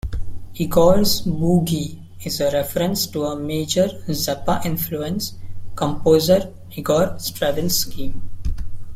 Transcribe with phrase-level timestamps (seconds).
[0.55, 5.33] "Igor's Boogie" is a reference to a major Zappa influence,
[5.75, 8.11] composer Igor Stravinsky.